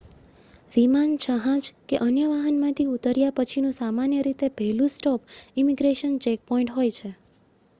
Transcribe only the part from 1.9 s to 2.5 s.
કે અન્ય